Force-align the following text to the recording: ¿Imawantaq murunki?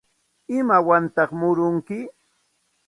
¿Imawantaq 0.57 1.29
murunki? 1.39 1.99